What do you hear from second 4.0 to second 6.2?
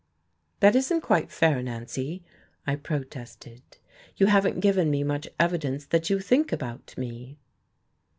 "You haven't given me much evidence that you